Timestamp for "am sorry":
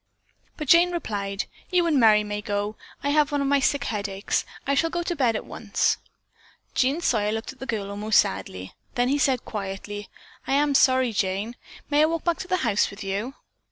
10.53-11.13